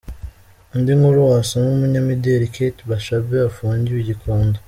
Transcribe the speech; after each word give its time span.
Indi 0.75 0.91
nkuru 0.99 1.19
wasoma: 1.31 1.67
Umunyamideli 1.75 2.45
Kate 2.55 2.81
Bashabe 2.89 3.35
afungiwe 3.49 3.99
i 4.01 4.07
Gikondo. 4.09 4.57